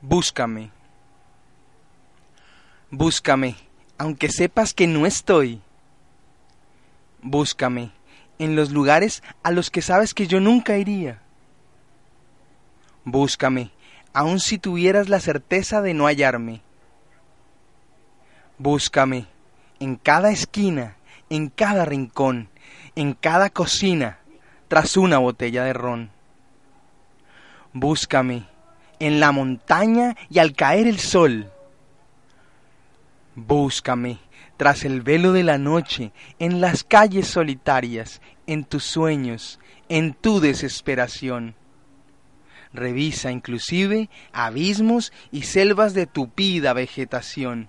Búscame. 0.00 0.70
Búscame, 2.90 3.56
aunque 3.98 4.30
sepas 4.30 4.72
que 4.72 4.86
no 4.86 5.06
estoy. 5.06 5.60
Búscame 7.20 7.90
en 8.38 8.54
los 8.54 8.70
lugares 8.70 9.24
a 9.42 9.50
los 9.50 9.70
que 9.70 9.82
sabes 9.82 10.14
que 10.14 10.28
yo 10.28 10.38
nunca 10.38 10.78
iría. 10.78 11.20
Búscame, 13.04 13.72
aun 14.12 14.38
si 14.38 14.58
tuvieras 14.58 15.08
la 15.08 15.18
certeza 15.18 15.82
de 15.82 15.94
no 15.94 16.06
hallarme. 16.06 16.62
Búscame 18.56 19.26
en 19.80 19.96
cada 19.96 20.30
esquina, 20.30 20.96
en 21.28 21.48
cada 21.48 21.84
rincón, 21.84 22.50
en 22.94 23.14
cada 23.14 23.50
cocina, 23.50 24.18
tras 24.68 24.96
una 24.96 25.18
botella 25.18 25.64
de 25.64 25.72
ron. 25.72 26.10
Búscame 27.72 28.46
en 29.00 29.20
la 29.20 29.32
montaña 29.32 30.16
y 30.30 30.38
al 30.38 30.54
caer 30.54 30.86
el 30.86 30.98
sol. 30.98 31.50
Búscame 33.34 34.18
tras 34.58 34.84
el 34.84 35.02
velo 35.02 35.32
de 35.32 35.44
la 35.44 35.56
noche, 35.56 36.12
en 36.40 36.60
las 36.60 36.82
calles 36.82 37.28
solitarias, 37.28 38.20
en 38.46 38.64
tus 38.64 38.82
sueños, 38.82 39.60
en 39.88 40.14
tu 40.14 40.40
desesperación. 40.40 41.54
Revisa 42.72 43.30
inclusive 43.30 44.10
abismos 44.32 45.12
y 45.30 45.42
selvas 45.42 45.94
de 45.94 46.06
tupida 46.06 46.72
vegetación. 46.72 47.68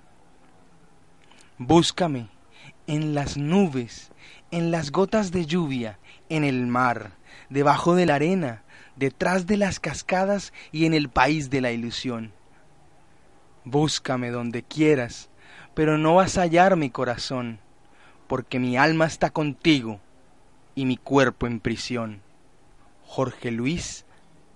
Búscame 1.59 2.29
en 2.87 3.13
las 3.13 3.37
nubes, 3.37 4.11
en 4.49 4.71
las 4.71 4.91
gotas 4.91 5.31
de 5.31 5.45
lluvia, 5.45 5.99
en 6.27 6.43
el 6.43 6.65
mar, 6.65 7.11
debajo 7.49 7.93
de 7.93 8.07
la 8.07 8.15
arena, 8.15 8.63
detrás 8.99 9.47
de 9.47 9.57
las 9.57 9.79
cascadas 9.79 10.53
y 10.71 10.85
en 10.85 10.93
el 10.93 11.09
país 11.09 11.49
de 11.49 11.61
la 11.61 11.71
ilusión. 11.71 12.33
Búscame 13.63 14.29
donde 14.29 14.61
quieras, 14.61 15.29
pero 15.73 15.97
no 15.97 16.15
vas 16.15 16.37
a 16.37 16.41
hallar 16.41 16.75
mi 16.75 16.89
corazón, 16.89 17.59
porque 18.27 18.59
mi 18.59 18.77
alma 18.77 19.05
está 19.05 19.29
contigo 19.29 20.01
y 20.75 20.85
mi 20.85 20.97
cuerpo 20.97 21.47
en 21.47 21.59
prisión. 21.59 22.21
Jorge 23.05 23.51
Luis 23.51 24.05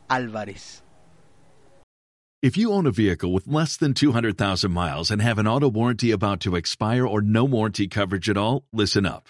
Álvarez. 0.10 0.84
If 2.44 2.58
you 2.58 2.74
own 2.74 2.86
a 2.86 2.92
vehicle 2.92 3.32
with 3.32 3.48
less 3.48 3.78
than 3.78 3.94
200,000 3.94 4.70
miles 4.70 5.10
and 5.10 5.22
have 5.22 5.40
an 5.40 5.48
auto 5.48 5.70
warranty 5.70 6.12
about 6.12 6.42
to 6.42 6.58
expire 6.58 7.08
or 7.08 7.22
no 7.22 7.46
warranty 7.46 7.88
coverage 7.88 8.30
at 8.30 8.36
all, 8.36 8.66
listen 8.74 9.06
up. 9.06 9.30